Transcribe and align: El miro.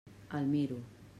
El 0.37 0.47
miro. 0.53 0.77